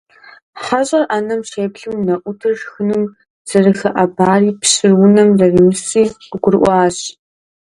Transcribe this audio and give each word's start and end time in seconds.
ХьэщӀэр 0.63 1.03
Ӏэнэм 1.07 1.41
щеплъым, 1.49 1.95
унэӀутыр 2.01 2.53
шхыным 2.59 3.03
зэрыхэӀэбари 3.49 4.51
пщыр 4.59 4.93
унэм 5.03 5.29
зэримысри 5.37 6.03
къыгурыӀуащ. 6.29 6.97